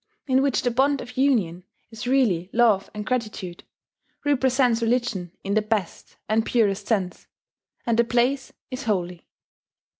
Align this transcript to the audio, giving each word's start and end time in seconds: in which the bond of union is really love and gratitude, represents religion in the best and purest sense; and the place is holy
in 0.25 0.41
which 0.41 0.63
the 0.63 0.71
bond 0.71 0.99
of 0.99 1.15
union 1.15 1.63
is 1.91 2.07
really 2.07 2.49
love 2.53 2.89
and 2.91 3.05
gratitude, 3.05 3.63
represents 4.25 4.81
religion 4.81 5.31
in 5.43 5.53
the 5.53 5.61
best 5.61 6.17
and 6.27 6.43
purest 6.43 6.87
sense; 6.87 7.27
and 7.85 7.99
the 7.99 8.03
place 8.03 8.51
is 8.71 8.85
holy 8.85 9.27